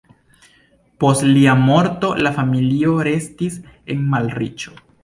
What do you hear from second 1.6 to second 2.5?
morto la